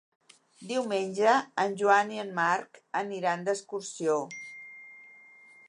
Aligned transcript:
Diumenge 0.69 1.33
en 1.63 1.75
Joan 1.81 2.09
i 2.15 2.21
en 2.23 2.33
Marc 2.39 2.81
aniran 3.03 3.47
d'excursió. 3.49 4.19